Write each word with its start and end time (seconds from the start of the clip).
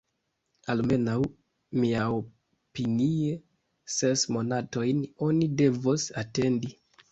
Almenaŭ, 0.73 1.17
miaopinie, 1.83 3.37
ses 3.99 4.25
monatojn 4.39 5.07
oni 5.29 5.53
devos 5.63 6.11
atendi. 6.27 6.77